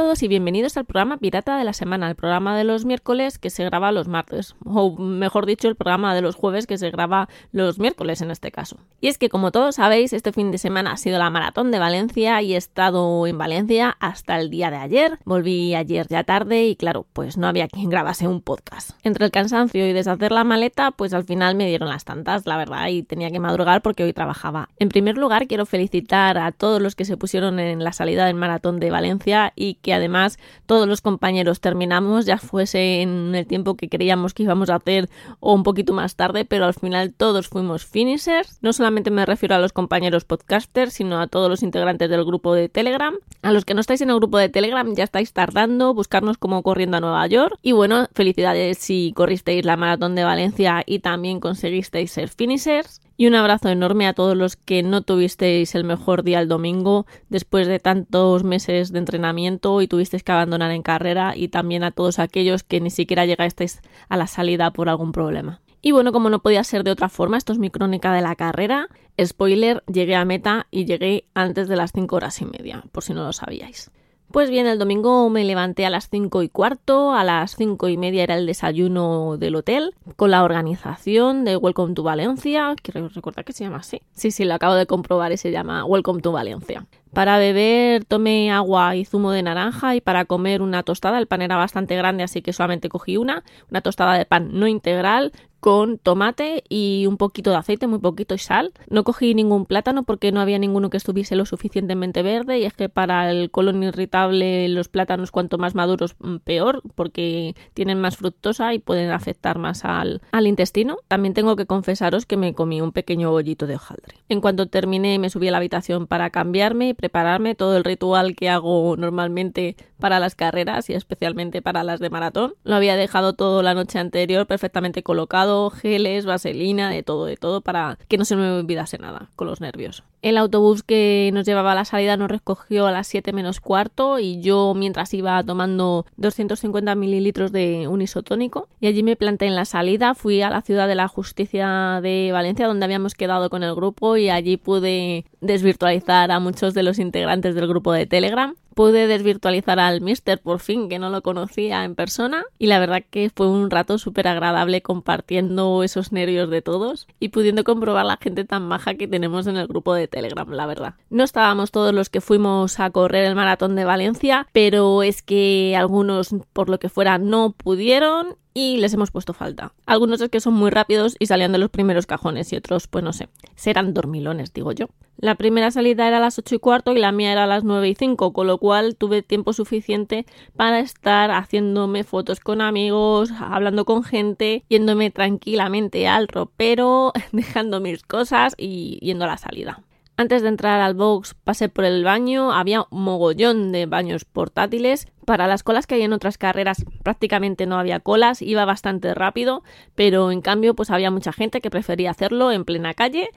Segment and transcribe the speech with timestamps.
[0.00, 3.50] Todos y bienvenidos al programa Pirata de la Semana, el programa de los miércoles que
[3.50, 7.28] se graba los martes, o mejor dicho, el programa de los jueves que se graba
[7.52, 8.78] los miércoles en este caso.
[9.02, 11.78] Y es que como todos sabéis, este fin de semana ha sido la maratón de
[11.78, 15.18] Valencia y he estado en Valencia hasta el día de ayer.
[15.26, 18.92] Volví ayer ya tarde y claro, pues no había quien grabase un podcast.
[19.02, 22.56] Entre el cansancio y deshacer la maleta, pues al final me dieron las tantas, la
[22.56, 24.70] verdad, y tenía que madrugar porque hoy trabajaba.
[24.78, 28.36] En primer lugar, quiero felicitar a todos los que se pusieron en la salida del
[28.36, 33.76] maratón de Valencia y que además todos los compañeros terminamos, ya fuese en el tiempo
[33.76, 35.08] que creíamos que íbamos a hacer
[35.40, 38.58] o un poquito más tarde, pero al final todos fuimos finishers.
[38.62, 42.54] No solamente me refiero a los compañeros podcasters, sino a todos los integrantes del grupo
[42.54, 43.14] de Telegram.
[43.42, 46.62] A los que no estáis en el grupo de Telegram ya estáis tardando, buscarnos como
[46.62, 47.58] corriendo a Nueva York.
[47.62, 53.00] Y bueno, felicidades si corristeis la maratón de Valencia y también conseguisteis ser finishers.
[53.20, 57.04] Y un abrazo enorme a todos los que no tuvisteis el mejor día el domingo
[57.28, 61.90] después de tantos meses de entrenamiento y tuvisteis que abandonar en carrera y también a
[61.90, 65.60] todos aquellos que ni siquiera llegasteis a la salida por algún problema.
[65.82, 68.36] Y bueno, como no podía ser de otra forma, esto es mi crónica de la
[68.36, 68.88] carrera.
[69.22, 73.12] Spoiler, llegué a meta y llegué antes de las 5 horas y media, por si
[73.12, 73.90] no lo sabíais.
[74.32, 77.96] Pues bien, el domingo me levanté a las cinco y cuarto, a las cinco y
[77.96, 83.44] media era el desayuno del hotel, con la organización de Welcome to Valencia, quiero recordar
[83.44, 84.02] que se llama así.
[84.12, 86.86] Sí, sí, lo acabo de comprobar y se llama Welcome to Valencia.
[87.12, 91.42] Para beber tomé agua y zumo de naranja y para comer una tostada, el pan
[91.42, 95.98] era bastante grande así que solamente cogí una, una tostada de pan no integral con
[95.98, 98.72] tomate y un poquito de aceite, muy poquito y sal.
[98.88, 102.72] No cogí ningún plátano porque no había ninguno que estuviese lo suficientemente verde y es
[102.72, 108.16] que para el colon irritable los plátanos cuanto más maduros mm, peor porque tienen más
[108.16, 110.98] fructosa y pueden afectar más al, al intestino.
[111.08, 114.16] También tengo que confesaros que me comí un pequeño bollito de hojaldre.
[114.28, 118.48] En cuanto terminé me subí a la habitación para cambiarme prepararme todo el ritual que
[118.48, 122.54] hago normalmente para las carreras y especialmente para las de maratón.
[122.64, 127.60] Lo había dejado todo la noche anterior perfectamente colocado, geles, vaselina, de todo, de todo,
[127.60, 130.02] para que no se me olvidase nada con los nervios.
[130.22, 134.18] El autobús que nos llevaba a la salida nos recogió a las 7 menos cuarto
[134.18, 139.56] y yo mientras iba tomando 250 mililitros de un isotónico y allí me planté en
[139.56, 143.62] la salida, fui a la ciudad de la justicia de Valencia donde habíamos quedado con
[143.62, 148.54] el grupo y allí pude desvirtualizar a muchos de los integrantes del grupo de Telegram.
[148.74, 153.02] Pude desvirtualizar al Mister por fin, que no lo conocía en persona, y la verdad
[153.10, 158.16] que fue un rato súper agradable compartiendo esos nervios de todos y pudiendo comprobar la
[158.16, 160.94] gente tan maja que tenemos en el grupo de Telegram, la verdad.
[161.08, 165.74] No estábamos todos los que fuimos a correr el maratón de Valencia, pero es que
[165.76, 169.72] algunos, por lo que fuera, no pudieron y les hemos puesto falta.
[169.86, 173.04] Algunos es que son muy rápidos y salían de los primeros cajones y otros, pues
[173.04, 174.86] no sé, serán dormilones, digo yo.
[175.16, 177.62] La primera salida era a las 8 y cuarto y la mía era a las
[177.62, 180.24] 9 y 5, con lo cual tuve tiempo suficiente
[180.56, 188.02] para estar haciéndome fotos con amigos, hablando con gente, yéndome tranquilamente al ropero, dejando mis
[188.02, 189.82] cosas y yendo a la salida.
[190.20, 195.08] Antes de entrar al box pasé por el baño, había un mogollón de baños portátiles.
[195.24, 199.62] Para las colas que hay en otras carreras prácticamente no había colas, iba bastante rápido,
[199.94, 203.30] pero en cambio pues había mucha gente que prefería hacerlo en plena calle.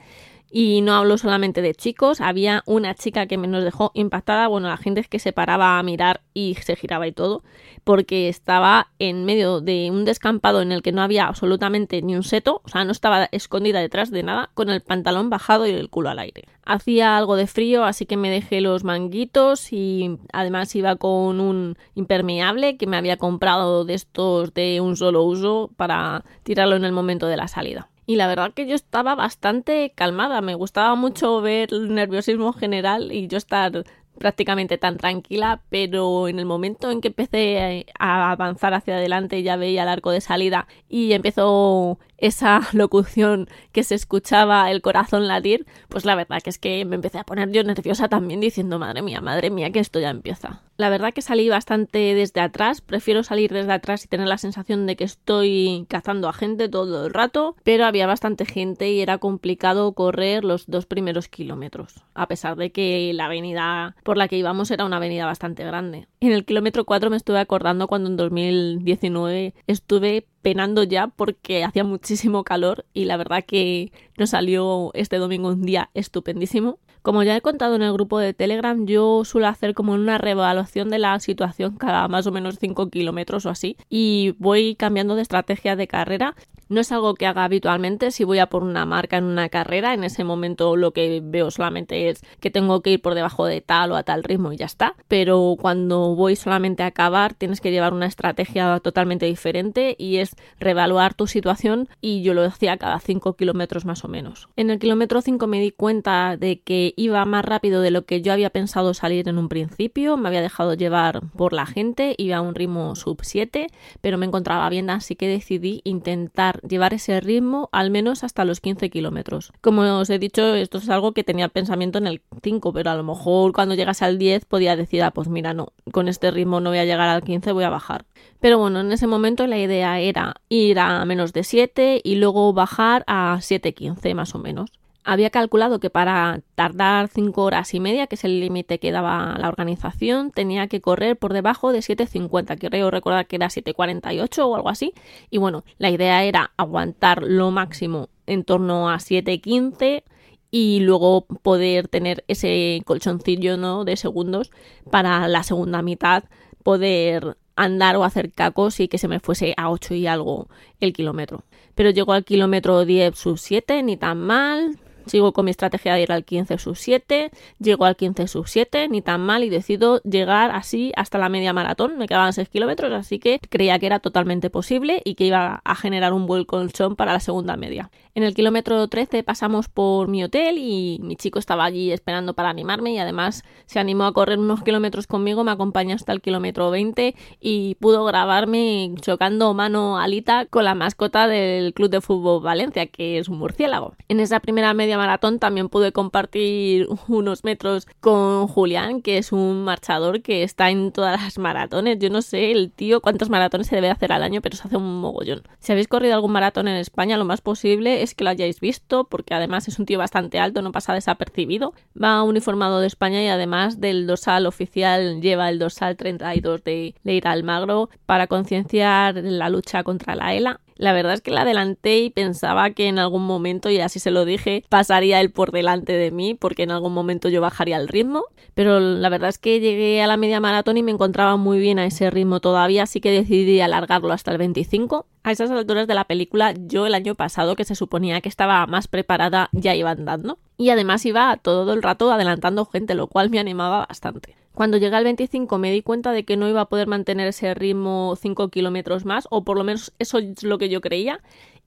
[0.55, 4.67] Y no hablo solamente de chicos, había una chica que me nos dejó impactada, bueno,
[4.67, 7.41] la gente es que se paraba a mirar y se giraba y todo,
[7.83, 12.21] porque estaba en medio de un descampado en el que no había absolutamente ni un
[12.21, 15.89] seto, o sea, no estaba escondida detrás de nada, con el pantalón bajado y el
[15.89, 16.43] culo al aire.
[16.65, 21.79] Hacía algo de frío, así que me dejé los manguitos y además iba con un
[21.95, 26.91] impermeable que me había comprado de estos de un solo uso para tirarlo en el
[26.91, 27.89] momento de la salida.
[28.05, 33.11] Y la verdad que yo estaba bastante calmada, me gustaba mucho ver el nerviosismo general
[33.11, 33.85] y yo estar
[34.19, 39.55] prácticamente tan tranquila, pero en el momento en que empecé a avanzar hacia adelante ya
[39.55, 45.65] veía el arco de salida y empezó esa locución que se escuchaba el corazón latir,
[45.89, 49.01] pues la verdad que es que me empecé a poner yo nerviosa también diciendo, madre
[49.01, 50.61] mía, madre mía, que esto ya empieza.
[50.77, 54.87] La verdad que salí bastante desde atrás, prefiero salir desde atrás y tener la sensación
[54.87, 59.19] de que estoy cazando a gente todo el rato, pero había bastante gente y era
[59.19, 64.37] complicado correr los dos primeros kilómetros, a pesar de que la avenida por la que
[64.37, 66.07] íbamos era una avenida bastante grande.
[66.19, 71.83] En el kilómetro 4 me estuve acordando cuando en 2019 estuve penando ya porque hacía
[71.83, 76.77] muchísimo calor y la verdad que nos salió este domingo un día estupendísimo.
[77.03, 80.89] Como ya he contado en el grupo de Telegram, yo suelo hacer como una reevaluación
[80.89, 85.21] de la situación cada más o menos 5 kilómetros o así y voy cambiando de
[85.21, 86.33] estrategia de carrera.
[86.69, 89.93] No es algo que haga habitualmente si voy a por una marca en una carrera,
[89.93, 93.59] en ese momento lo que veo solamente es que tengo que ir por debajo de
[93.59, 94.95] tal o a tal ritmo y ya está.
[95.09, 100.37] Pero cuando voy solamente a acabar tienes que llevar una estrategia totalmente diferente y es
[100.57, 104.47] reevaluar tu situación y yo lo hacía cada 5 kilómetros más o menos.
[104.55, 108.21] En el kilómetro 5 me di cuenta de que iba más rápido de lo que
[108.21, 112.37] yo había pensado salir en un principio, me había dejado llevar por la gente, iba
[112.37, 113.67] a un ritmo sub 7,
[114.01, 118.59] pero me encontraba bien, así que decidí intentar llevar ese ritmo al menos hasta los
[118.59, 119.51] 15 kilómetros.
[119.61, 122.95] Como os he dicho, esto es algo que tenía pensamiento en el 5, pero a
[122.95, 126.59] lo mejor cuando llegase al 10 podía decir, ah, pues mira, no, con este ritmo
[126.59, 128.05] no voy a llegar al 15, voy a bajar.
[128.39, 132.53] Pero bueno, en ese momento la idea era ir a menos de 7 y luego
[132.53, 134.69] bajar a 7.15 más o menos
[135.03, 139.37] había calculado que para tardar 5 horas y media, que es el límite que daba
[139.37, 142.57] la organización, tenía que correr por debajo de 7.50.
[142.57, 144.93] Creo recordar que era 7.48 o algo así.
[145.29, 150.03] Y bueno, la idea era aguantar lo máximo en torno a 7.15
[150.51, 153.85] y luego poder tener ese colchoncillo ¿no?
[153.85, 154.51] de segundos
[154.91, 156.25] para la segunda mitad
[156.63, 160.47] poder andar o hacer cacos y que se me fuese a 8 y algo
[160.79, 161.43] el kilómetro.
[161.75, 166.01] Pero llegó al kilómetro 10 sub 7, ni tan mal, Sigo con mi estrategia de
[166.01, 170.01] ir al 15 sub 7, llego al 15 sub 7, ni tan mal, y decido
[170.03, 171.97] llegar así hasta la media maratón.
[171.97, 175.75] Me quedaban 6 kilómetros, así que creía que era totalmente posible y que iba a
[175.75, 177.89] generar un buen colchón para la segunda media.
[178.15, 182.49] En el kilómetro 13 pasamos por mi hotel y mi chico estaba allí esperando para
[182.49, 186.69] animarme y además se animó a correr unos kilómetros conmigo, me acompañó hasta el kilómetro
[186.69, 192.85] 20 y pudo grabarme chocando mano alita con la mascota del Club de Fútbol Valencia,
[192.85, 193.95] que es un murciélago.
[194.07, 200.21] En esa primera maratón también pude compartir unos metros con Julián, que es un marchador
[200.21, 201.99] que está en todas las maratones.
[201.99, 204.77] Yo no sé el tío cuántos maratones se debe hacer al año, pero se hace
[204.77, 205.43] un mogollón.
[205.59, 209.05] Si habéis corrido algún maratón en España, lo más posible es que lo hayáis visto,
[209.05, 211.73] porque además es un tío bastante alto, no pasa desapercibido.
[212.01, 217.31] Va uniformado de España y además del dorsal oficial lleva el dorsal 32 de Leira
[217.31, 220.59] Almagro para concienciar la lucha contra la ELA.
[220.75, 224.11] La verdad es que la adelanté y pensaba que en algún momento, y así se
[224.11, 227.87] lo dije, pasaría él por delante de mí porque en algún momento yo bajaría el
[227.87, 228.25] ritmo.
[228.53, 231.79] Pero la verdad es que llegué a la media maratón y me encontraba muy bien
[231.79, 235.05] a ese ritmo todavía, así que decidí alargarlo hasta el 25.
[235.23, 238.65] A esas alturas de la película, yo el año pasado, que se suponía que estaba
[238.67, 240.37] más preparada, ya iba andando.
[240.57, 244.35] Y además iba todo el rato adelantando gente, lo cual me animaba bastante.
[244.53, 247.53] Cuando llegué al 25 me di cuenta de que no iba a poder mantener ese
[247.53, 251.21] ritmo 5 kilómetros más, o por lo menos eso es lo que yo creía,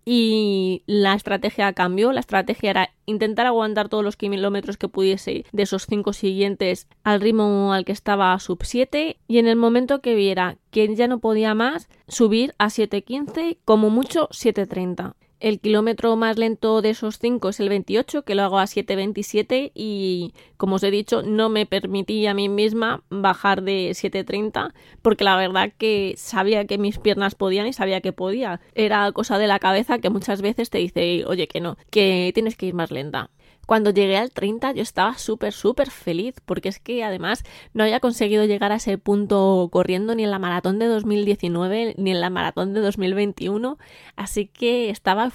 [0.09, 2.13] y la estrategia cambió.
[2.13, 7.21] La estrategia era intentar aguantar todos los kilómetros que pudiese de esos 5 siguientes al
[7.21, 11.19] ritmo al que estaba sub 7 y en el momento que viera que ya no
[11.19, 15.15] podía más, subir a 7.15, como mucho 7.30.
[15.39, 19.71] El kilómetro más lento de esos 5 es el 28, que lo hago a 7.27
[19.75, 24.73] y, como os he dicho, no me permití a mí misma bajar de 7.30
[25.03, 28.61] porque la verdad que sabía que mis piernas podían y sabía que podía.
[28.75, 32.57] Era cosa de la cabeza que muchas veces te dice, oye, que no, que tienes
[32.57, 33.31] que ir más lenta.
[33.67, 37.43] Cuando llegué al 30 yo estaba súper, súper feliz, porque es que además
[37.75, 42.13] no había conseguido llegar a ese punto corriendo ni en la maratón de 2019 ni
[42.13, 43.77] en la maratón de 2021,
[44.15, 45.26] así que estaba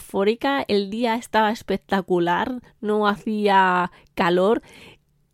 [0.67, 4.61] el día estaba espectacular, no hacía calor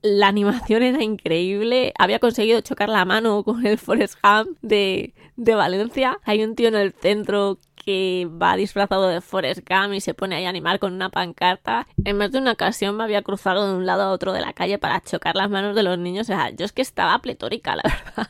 [0.01, 1.93] la animación era increíble.
[1.97, 6.19] Había conseguido chocar la mano con el Forest Ham de, de Valencia.
[6.23, 10.35] Hay un tío en el centro que va disfrazado de Forrest Gump y se pone
[10.35, 11.87] ahí a animar con una pancarta.
[12.03, 14.51] En más de una ocasión me había cruzado de un lado a otro de la
[14.51, 16.23] calle para chocar las manos de los niños.
[16.23, 18.27] O sea, yo es que estaba pletórica, la verdad.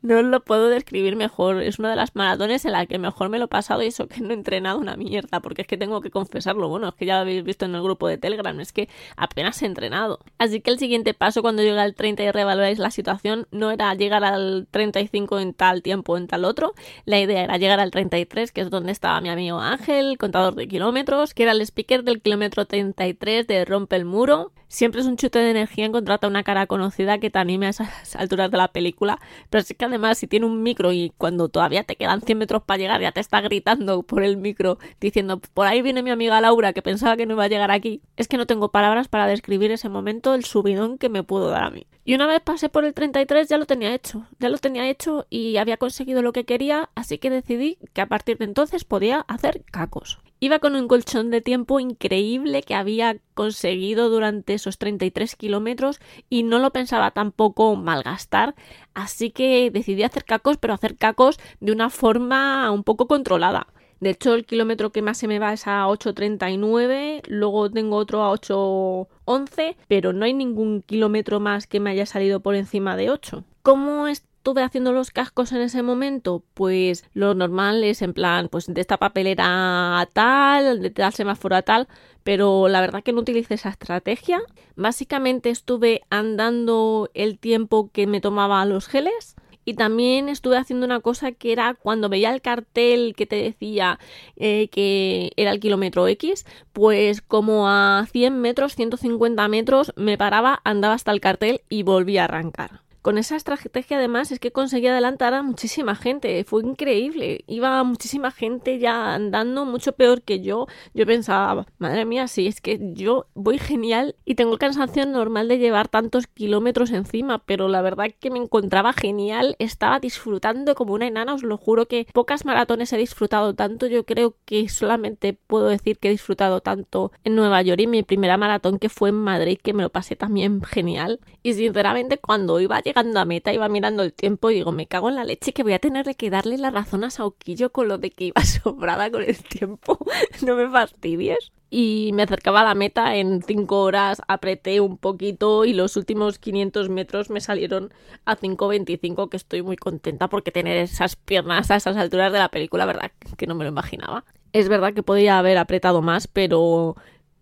[0.00, 1.60] No lo puedo describir mejor.
[1.60, 4.06] Es una de las maratones en la que mejor me lo he pasado y eso
[4.06, 6.68] que no he entrenado una mierda, porque es que tengo que confesarlo.
[6.68, 9.60] Bueno, es que ya lo habéis visto en el grupo de Telegram, es que apenas
[9.60, 10.20] he entrenado.
[10.38, 13.92] Así que el siguiente paso cuando llegue al 30 y reevaluáis la situación no era
[13.94, 16.74] llegar al 35 en tal tiempo en tal otro.
[17.06, 20.68] La idea era llegar al 33, que es donde estaba mi amigo Ángel, contador de
[20.68, 24.52] kilómetros, que era el speaker del kilómetro 33 de Rompe el Muro.
[24.68, 27.70] Siempre es un chute de energía encontrar a una cara conocida que te anime a
[27.70, 31.48] esas alturas de la película, pero es que además si tiene un micro y cuando
[31.48, 35.40] todavía te quedan 100 metros para llegar ya te está gritando por el micro diciendo
[35.52, 38.26] por ahí viene mi amiga Laura que pensaba que no iba a llegar aquí, es
[38.26, 41.70] que no tengo palabras para describir ese momento, el subidón que me pudo dar a
[41.70, 41.86] mí.
[42.04, 45.26] Y una vez pasé por el 33 ya lo tenía hecho, ya lo tenía hecho
[45.30, 49.20] y había conseguido lo que quería, así que decidí que a partir de entonces podía
[49.28, 50.18] hacer cacos.
[50.40, 56.42] Iba con un colchón de tiempo increíble que había conseguido durante esos 33 kilómetros y
[56.42, 58.56] no lo pensaba tampoco malgastar,
[58.92, 63.68] así que decidí hacer cacos, pero hacer cacos de una forma un poco controlada.
[64.00, 68.22] De hecho, el kilómetro que más se me va es a 8.39, luego tengo otro
[68.22, 73.08] a 8.11, pero no hay ningún kilómetro más que me haya salido por encima de
[73.08, 73.44] 8.
[73.62, 74.08] ¿Cómo
[74.44, 76.44] estuve haciendo los cascos en ese momento?
[76.52, 81.56] Pues lo normal es en plan, pues de esta papelera a tal, de tal semáforo
[81.56, 81.88] a tal,
[82.24, 84.42] pero la verdad que no utilicé esa estrategia.
[84.76, 89.34] Básicamente estuve andando el tiempo que me tomaba los geles
[89.64, 93.98] y también estuve haciendo una cosa que era cuando veía el cartel que te decía
[94.36, 100.60] eh, que era el kilómetro X, pues como a 100 metros, 150 metros, me paraba,
[100.64, 104.86] andaba hasta el cartel y volvía a arrancar con esa estrategia además es que conseguí
[104.86, 110.68] adelantar a muchísima gente, fue increíble, iba muchísima gente ya andando mucho peor que yo,
[110.94, 115.48] yo pensaba, madre mía, sí, es que yo voy genial y tengo el cansancio normal
[115.48, 120.94] de llevar tantos kilómetros encima, pero la verdad que me encontraba genial, estaba disfrutando como
[120.94, 125.34] una enana, os lo juro que pocas maratones he disfrutado tanto, yo creo que solamente
[125.34, 129.10] puedo decir que he disfrutado tanto en Nueva York y mi primera maratón que fue
[129.10, 131.20] en Madrid, que me lo pasé también genial.
[131.42, 134.86] Y sinceramente cuando iba a llegando a meta iba mirando el tiempo y digo, me
[134.86, 137.88] cago en la leche que voy a tener que darle la razón a Sauquillo con
[137.88, 139.98] lo de que iba sobrada con el tiempo.
[140.46, 141.50] no me fastidies.
[141.70, 146.38] Y me acercaba a la meta en 5 horas, apreté un poquito y los últimos
[146.38, 147.92] 500 metros me salieron
[148.24, 152.48] a 5.25, que estoy muy contenta porque tener esas piernas a esas alturas de la
[152.48, 154.24] película, verdad que no me lo imaginaba.
[154.52, 156.94] Es verdad que podía haber apretado más, pero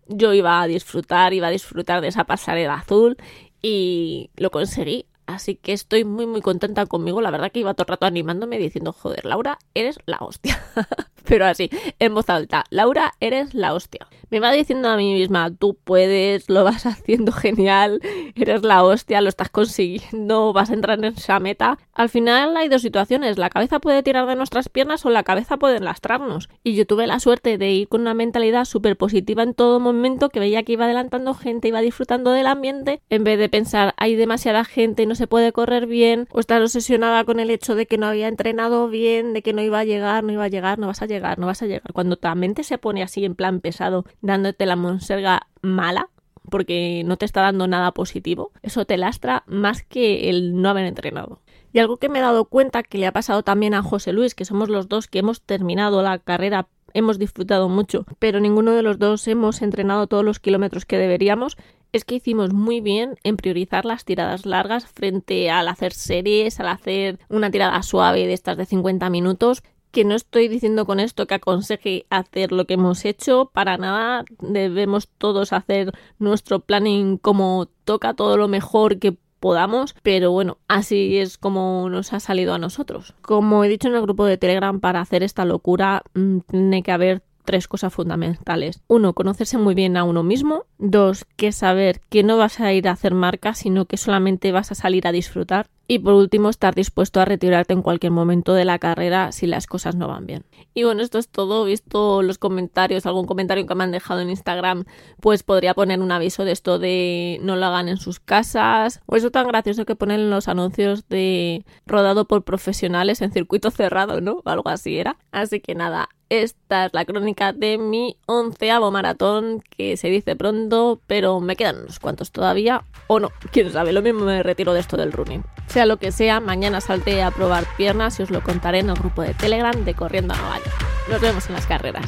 [0.07, 3.17] yo iba a disfrutar, iba a disfrutar de esa pasarela azul
[3.61, 5.05] y lo conseguí.
[5.25, 7.21] Así que estoy muy muy contenta conmigo.
[7.21, 10.61] La verdad que iba todo el rato animándome diciendo, joder, Laura, eres la hostia.
[11.25, 14.07] Pero así, en voz alta, Laura, eres la hostia.
[14.29, 18.01] Me va diciendo a mí misma, tú puedes, lo vas haciendo genial,
[18.35, 21.77] eres la hostia, lo estás consiguiendo, vas a entrar en esa meta.
[21.93, 25.57] Al final hay dos situaciones, la cabeza puede tirar de nuestras piernas o la cabeza
[25.57, 26.49] puede lastrarnos.
[26.63, 30.29] Y yo tuve la suerte de ir con una mentalidad súper positiva en todo momento,
[30.29, 34.15] que veía que iba adelantando gente, iba disfrutando del ambiente, en vez de pensar, hay
[34.15, 37.97] demasiada gente, no se puede correr bien, o estar obsesionada con el hecho de que
[37.97, 40.87] no había entrenado bien, de que no iba a llegar, no iba a llegar, no
[40.87, 41.93] vas a llegar, no vas a llegar.
[41.93, 46.09] Cuando tu mente se pone así en plan pesado, dándote la monserga mala,
[46.49, 50.85] porque no te está dando nada positivo, eso te lastra más que el no haber
[50.85, 51.39] entrenado.
[51.71, 54.35] Y algo que me he dado cuenta que le ha pasado también a José Luis,
[54.35, 58.83] que somos los dos que hemos terminado la carrera hemos disfrutado mucho, pero ninguno de
[58.83, 61.57] los dos hemos entrenado todos los kilómetros que deberíamos,
[61.93, 66.67] es que hicimos muy bien en priorizar las tiradas largas frente al hacer series, al
[66.67, 71.27] hacer una tirada suave de estas de 50 minutos, que no estoy diciendo con esto
[71.27, 77.67] que aconseje hacer lo que hemos hecho, para nada debemos todos hacer nuestro planning como
[77.85, 82.57] toca todo lo mejor que podamos, pero bueno, así es como nos ha salido a
[82.57, 83.13] nosotros.
[83.21, 86.91] Como he dicho en el grupo de Telegram, para hacer esta locura mm, tiene que
[86.91, 88.81] haber tres cosas fundamentales.
[88.87, 90.65] Uno, conocerse muy bien a uno mismo.
[90.77, 94.71] Dos, que saber que no vas a ir a hacer marca, sino que solamente vas
[94.71, 95.67] a salir a disfrutar.
[95.87, 99.67] Y por último, estar dispuesto a retirarte en cualquier momento de la carrera si las
[99.67, 100.45] cosas no van bien.
[100.73, 101.65] Y bueno, esto es todo.
[101.65, 104.85] Visto los comentarios, algún comentario que me han dejado en Instagram,
[105.19, 109.01] pues podría poner un aviso de esto de no lo hagan en sus casas.
[109.07, 113.69] O eso tan gracioso que ponen en los anuncios de rodado por profesionales en circuito
[113.69, 114.41] cerrado, ¿no?
[114.45, 115.17] Algo así era.
[115.31, 120.99] Así que nada, esta es la crónica de mi onceavo maratón, que se dice pronto,
[121.05, 124.79] pero me quedan unos cuantos todavía, o no, quién sabe, lo mismo me retiro de
[124.79, 125.43] esto del running.
[125.73, 128.95] Sea lo que sea, mañana salté a probar piernas y os lo contaré en el
[128.95, 130.85] grupo de Telegram de Corriendo a Nueva York.
[131.09, 132.05] Nos vemos en las carreras.